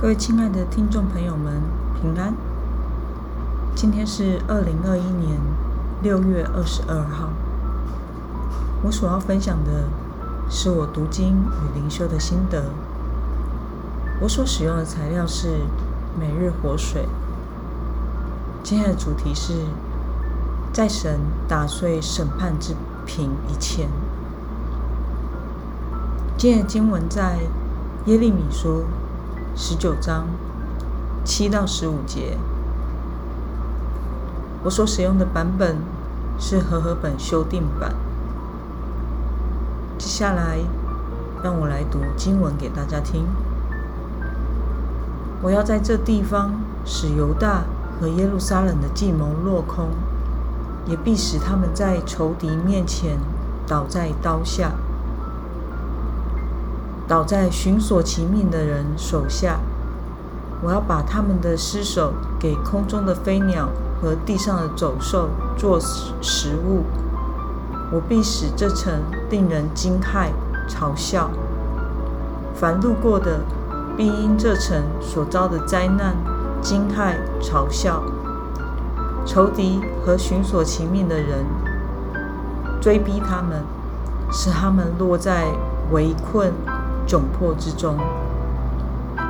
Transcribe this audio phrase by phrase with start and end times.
[0.00, 1.60] 各位亲爱的听众朋友们，
[2.00, 2.32] 平安。
[3.74, 5.40] 今天是二零二一年
[6.04, 7.30] 六月二十二号。
[8.84, 9.88] 我所要分享的
[10.48, 12.66] 是我读经与灵修的心得。
[14.20, 15.62] 我所使用的材料是
[16.16, 17.08] 每日活水。
[18.62, 19.64] 今天的主题是
[20.72, 21.18] 在神
[21.48, 22.72] 打碎审判之
[23.04, 23.88] 瓶以前。
[26.36, 27.40] 今天的经文在
[28.06, 28.84] 耶利米书。
[29.60, 30.28] 十九章
[31.24, 32.38] 七到十五节，
[34.62, 35.78] 我所使用的版本
[36.38, 37.92] 是和合本修订版。
[39.98, 40.60] 接下来，
[41.42, 43.26] 让我来读经文给大家听。
[45.42, 46.52] 我要在这地方
[46.84, 47.64] 使犹大
[48.00, 49.88] 和耶路撒冷的计谋落空，
[50.86, 53.18] 也必使他们在仇敌面前
[53.66, 54.70] 倒在刀下。
[57.08, 59.58] 倒在寻索其命的人手下，
[60.62, 63.70] 我要把他们的尸首给空中的飞鸟
[64.00, 66.84] 和地上的走兽做食物。
[67.90, 68.92] 我必使这城
[69.30, 70.28] 令人惊骇、
[70.68, 71.30] 嘲笑。
[72.54, 73.40] 凡路过的，
[73.96, 76.14] 必因这城所遭的灾难
[76.60, 78.02] 惊骇、嘲笑。
[79.24, 81.46] 仇敌和寻索其命的人
[82.82, 83.62] 追逼他们，
[84.30, 85.46] 使他们落在
[85.90, 86.52] 围困。
[87.08, 87.96] 窘迫之中，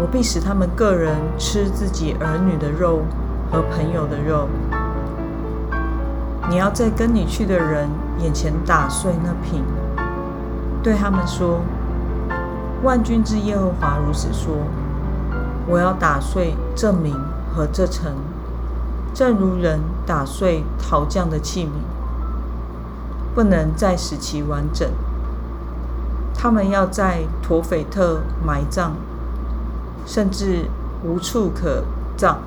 [0.00, 3.02] 我必使他们个人吃自己儿女的肉
[3.48, 4.48] 和朋友的肉。
[6.48, 9.62] 你要在跟你去的人眼前打碎那瓶，
[10.82, 11.60] 对他们说
[12.82, 14.52] ：“万军之耶和华如此说：
[15.68, 17.14] 我要打碎这名
[17.54, 18.14] 和这城，
[19.14, 21.68] 正如人打碎陶匠的器皿，
[23.32, 24.90] 不能再使其完整。”
[26.34, 28.92] 他们要在陀斐特埋葬，
[30.06, 30.70] 甚至
[31.04, 31.84] 无处可
[32.16, 32.38] 葬。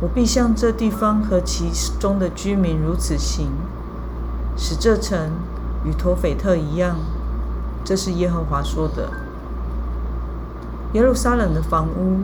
[0.00, 3.48] 我必向这地方和其中的居民如此行，
[4.56, 5.30] 使这城
[5.84, 6.96] 与陀斐特一样。
[7.84, 9.10] 这是耶和华说的。
[10.92, 12.20] 耶路撒冷的房屋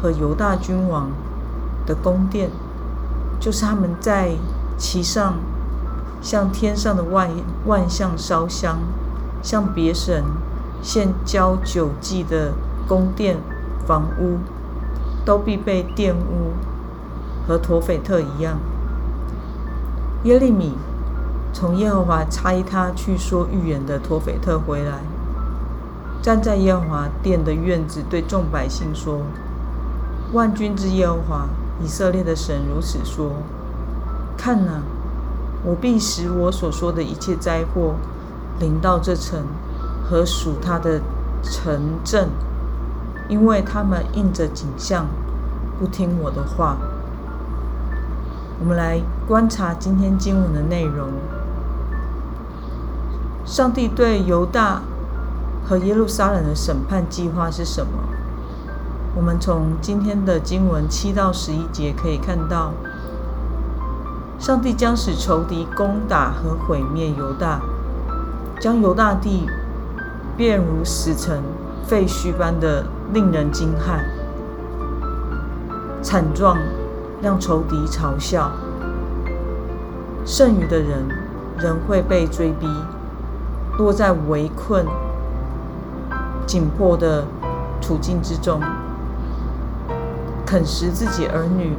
[0.00, 1.10] 和犹大君王
[1.86, 2.50] 的宫殿，
[3.40, 4.32] 就是他们在
[4.76, 5.34] 其上
[6.20, 7.30] 向天上的万
[7.66, 8.78] 万象烧香。
[9.42, 10.24] 向别神
[10.80, 12.52] 献交酒祭的
[12.88, 13.38] 宫殿、
[13.86, 14.38] 房屋，
[15.24, 16.52] 都必被玷污，
[17.46, 18.58] 和陀斐特一样。
[20.24, 20.74] 耶利米
[21.52, 25.00] 从耶和华差他去说预言的陀斐特回来，
[26.22, 29.22] 站在耶和华殿的院子，对众百姓说
[30.32, 31.48] ：“万军之耶和华
[31.82, 33.32] 以色列的神如此说：
[34.36, 34.82] 看哪，
[35.64, 37.96] 我必使我所说的一切灾祸。”
[38.62, 39.40] 临到这城
[40.08, 41.00] 和属他的
[41.42, 42.28] 城镇，
[43.28, 45.06] 因为他们应着景象，
[45.80, 46.76] 不听我的话。
[48.60, 51.08] 我们来观察今天经文的内容。
[53.44, 54.82] 上帝对犹大
[55.68, 58.04] 和耶路撒冷的审判计划是什么？
[59.16, 62.72] 我们从今天的经文七到十一节可以看到，
[64.38, 67.60] 上帝将使仇敌攻打和毁灭犹大。
[68.62, 69.44] 将犹大地
[70.36, 71.42] 变如死城、
[71.84, 73.98] 废墟般的令人惊骇、
[76.00, 76.56] 惨状，
[77.20, 78.52] 让仇敌嘲笑。
[80.24, 81.08] 剩余的人
[81.58, 82.68] 仍会被追逼，
[83.78, 84.86] 落在围困、
[86.46, 87.24] 紧迫的
[87.80, 88.60] 处境之中，
[90.46, 91.72] 啃食自己儿女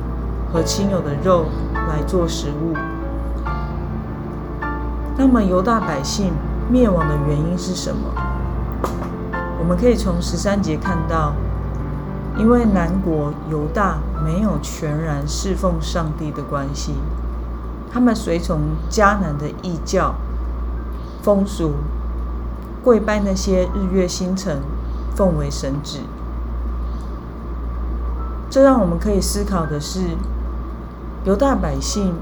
[0.52, 2.76] 和亲友的肉来做食物。
[5.16, 6.34] 那么犹大百姓。
[6.74, 8.10] 灭亡的原因是什么？
[9.60, 11.36] 我们可以从十三节看到，
[12.36, 16.96] 因为南国犹大没有全然侍奉上帝的关系，
[17.92, 20.16] 他们随从迦南的异教
[21.22, 21.74] 风俗，
[22.84, 24.58] 跪拜那些日月星辰，
[25.16, 26.00] 奉为神旨。
[28.50, 30.00] 这让我们可以思考的是，
[31.24, 32.16] 犹大百姓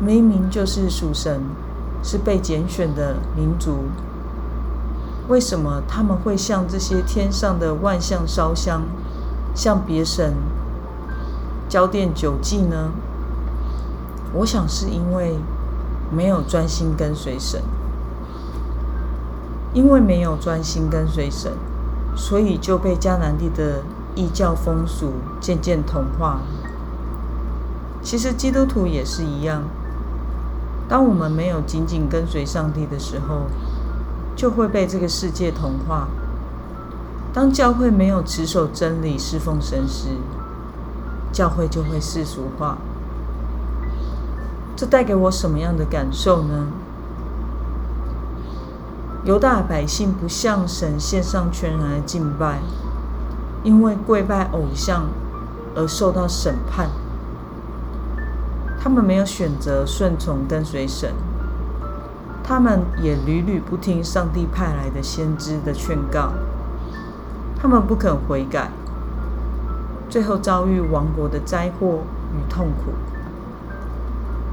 [0.00, 1.40] 明明就是属神。
[2.04, 3.84] 是被拣选的民族，
[5.26, 8.82] 为什么他们会向这些天上的万象烧香，
[9.54, 10.34] 向别神
[11.66, 12.92] 交奠酒祭呢？
[14.34, 15.38] 我想是因为
[16.14, 17.62] 没有专心跟随神，
[19.72, 21.52] 因为没有专心跟随神，
[22.14, 23.80] 所以就被迦南地的
[24.14, 26.40] 异教风俗渐渐同化。
[28.02, 29.62] 其实基督徒也是一样。
[30.88, 33.46] 当我们没有紧紧跟随上帝的时候，
[34.36, 36.08] 就会被这个世界同化。
[37.32, 40.08] 当教会没有持守真理、侍奉神时，
[41.32, 42.78] 教会就会世俗化。
[44.76, 46.66] 这带给我什么样的感受呢？
[49.24, 52.58] 犹大百姓不向神献上全然的敬拜，
[53.62, 55.06] 因为跪拜偶像
[55.74, 56.90] 而受到审判。
[58.84, 61.10] 他们没有选择顺从跟随神，
[62.42, 66.34] 他们也屡屡不听上帝派来的先知的劝告。
[67.56, 68.70] 他们不肯悔改，
[70.10, 72.00] 最后遭遇亡国的灾祸
[72.36, 72.92] 与痛苦。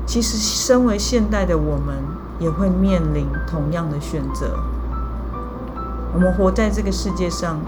[0.06, 1.98] 其实，身为现代的我们，
[2.40, 4.58] 也会面临同样的选择。
[6.14, 7.60] 我们活在这个世界上，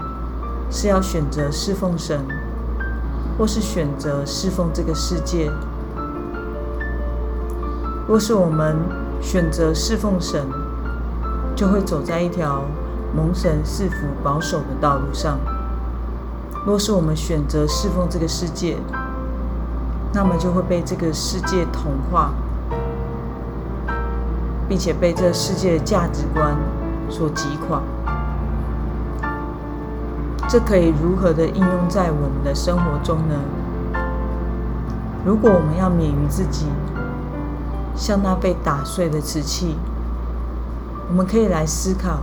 [0.70, 2.24] 是要选择侍奉神，
[3.36, 5.52] 或是选择侍奉这个世界。
[8.06, 8.76] 若是我们
[9.20, 10.46] 选择侍奉神，
[11.56, 12.62] 就会走在一条。
[13.16, 15.38] 蒙神赐福保守的道路上，
[16.66, 18.76] 若是我们选择侍奉这个世界，
[20.12, 22.32] 那么就会被这个世界同化，
[24.68, 26.56] 并且被这世界的价值观
[27.08, 27.80] 所击垮。
[30.48, 33.36] 这可以如何的应用在我们的生活中呢？
[35.24, 36.66] 如果我们要免于自己
[37.96, 39.76] 像那被打碎的瓷器，
[41.08, 42.20] 我们可以来思考。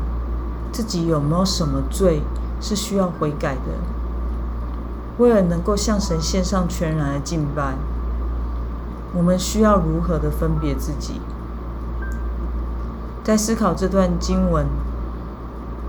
[0.73, 2.21] 自己有没有什么罪
[2.61, 3.61] 是需要悔改的？
[5.17, 7.75] 为了能够向神献上全然的敬拜，
[9.13, 11.19] 我们需要如何的分别自己？
[13.21, 14.65] 在思考这段经文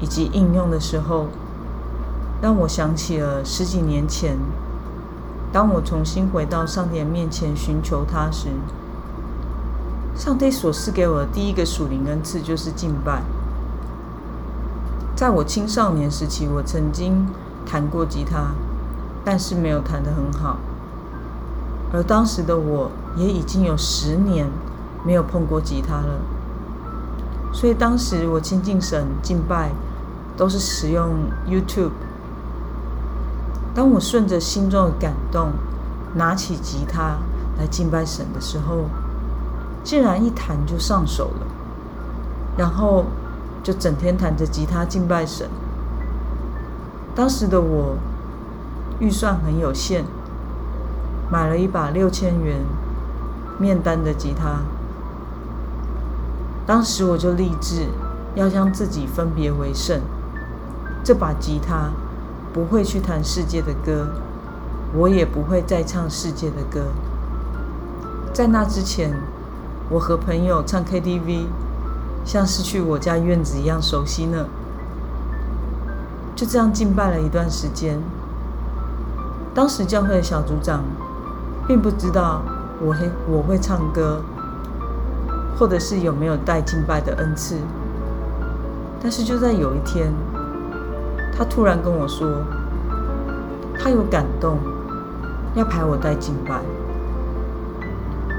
[0.00, 1.29] 以及应用的时候，
[2.43, 4.37] 让我想起了十几年前，
[5.52, 8.49] 当我重新回到上帝面前寻求他时，
[10.14, 13.22] 上帝所赐给我的第一个属灵恩赐就是敬拜。
[15.16, 17.26] 在我青少年时期，我曾经
[17.64, 18.52] 弹过吉他，
[19.24, 20.58] 但是没有弹得很好。
[21.92, 24.48] 而当时的我也已经有十年
[25.04, 26.20] 没有碰过吉他了，
[27.52, 29.70] 所以当时我亲近神敬拜
[30.36, 31.10] 都是使用
[31.46, 31.92] YouTube。
[33.74, 35.52] 当我顺着心中的感动
[36.14, 37.18] 拿起吉他
[37.58, 38.86] 来敬拜神的时候，
[39.84, 41.46] 竟然一弹就上手了，
[42.56, 43.05] 然后。
[43.64, 45.49] 就整天弹着吉他敬拜神。
[47.14, 47.96] 当时的我
[48.99, 50.05] 预算很有限，
[51.31, 52.56] 买了一把六千元
[53.61, 54.62] 面单的吉他。
[56.67, 57.87] 当时我就立志
[58.34, 60.00] 要将自己分别为圣。
[61.05, 61.90] 这把吉他
[62.52, 64.08] 不会去弹世界的歌，
[64.93, 66.87] 我也不会再唱世界的歌。
[68.32, 69.17] 在那之前，
[69.92, 71.46] 我和朋友唱 KTV。
[72.24, 74.46] 像是去我家院子一样熟悉呢。
[76.36, 77.98] 就这样敬拜了一段时间。
[79.52, 80.84] 当时教会的小组长
[81.66, 82.42] 并不知道
[82.80, 84.22] 我会我会唱歌，
[85.58, 87.56] 或者是有没有带敬拜的恩赐。
[89.02, 90.12] 但是就在有一天，
[91.36, 92.28] 他突然跟我说，
[93.76, 94.58] 他有感动，
[95.56, 96.60] 要排我带敬拜。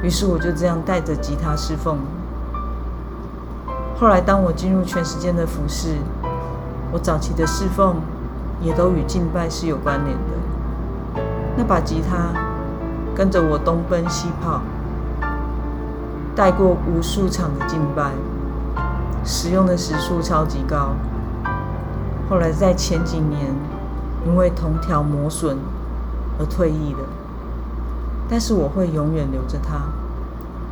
[0.04, 1.98] 于是我就这样带着吉他侍奉。
[3.98, 5.96] 后来，当我进入全时间的服侍，
[6.92, 7.96] 我早期的侍奉
[8.62, 11.22] 也都与敬拜是有关联的。
[11.56, 12.38] 那把吉他
[13.16, 14.62] 跟着我东奔西跑，
[16.36, 18.12] 带过无数场的敬拜，
[19.24, 20.96] 使用的时数超级高。
[22.30, 23.56] 后来在前几年，
[24.26, 25.58] 因为铜条磨损
[26.40, 27.00] 而退役了，
[28.34, 29.90] 但是我会永远留着它，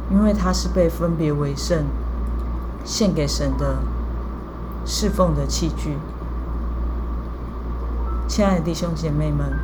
[0.10, 1.86] 因为它是被分别为圣。
[2.84, 3.76] 献给神的
[4.84, 6.00] 侍奉的器具，
[8.28, 9.60] 亲爱的弟兄姐妹们，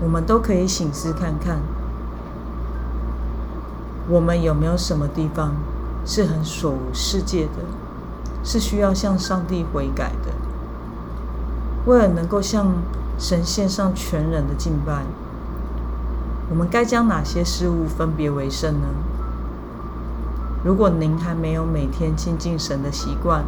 [0.00, 1.58] 我们都可以醒思看看，
[4.08, 5.56] 我们有没有什么地方
[6.04, 7.64] 是很属世界的，
[8.44, 10.30] 是需要向上帝悔改的？
[11.86, 12.68] 为了能够向
[13.18, 15.02] 神献上全人的敬拜，
[16.48, 18.86] 我们该将哪些事物分别为圣呢？
[20.64, 23.44] 如果您还没有每天亲近神的习惯，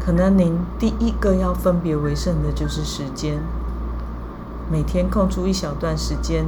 [0.00, 3.40] 可能您第一个要分别为圣的就是时间。
[4.70, 6.44] 每天空出一小段时间，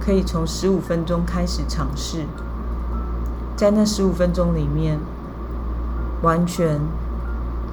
[0.00, 2.24] 可以从十五分钟开始尝试，
[3.54, 4.98] 在那十五分钟里面，
[6.22, 6.80] 完全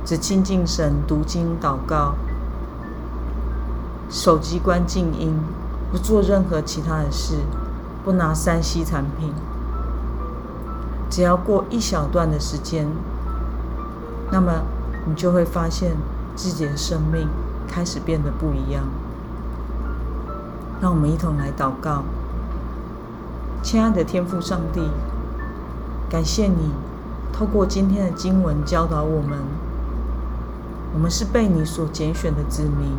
[0.05, 2.15] 只亲近神、读经、祷告，
[4.09, 5.37] 手机关静音，
[5.91, 7.35] 不做任何其他的事，
[8.03, 9.33] 不拿三 C 产品。
[11.09, 12.87] 只要过一小段的时间，
[14.31, 14.61] 那么
[15.05, 15.97] 你就会发现
[16.35, 17.27] 自己的生命
[17.67, 18.83] 开始变得不一样。
[20.79, 22.03] 让我们一同来祷告，
[23.63, 24.81] 亲爱的天父上帝，
[26.09, 26.71] 感谢你
[27.33, 29.39] 透过今天的经文教导我们，
[30.93, 32.95] 我们是被你所拣选的子民，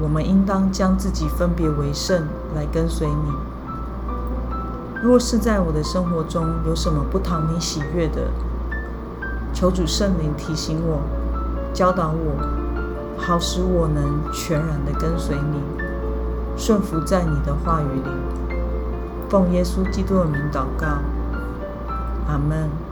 [0.00, 2.22] 我们应当将自己分别为圣
[2.54, 3.32] 来跟随你。
[5.02, 8.28] 若是在我的生活中有什么不讨你喜悦的，
[9.52, 11.00] 求主圣灵提醒我，
[11.72, 12.36] 教导我，
[13.16, 15.60] 好使我能全然的跟随你，
[16.56, 18.10] 顺服在你的话语里。
[19.28, 20.86] 奉耶稣基督的名祷告，
[22.26, 22.85] 阿门。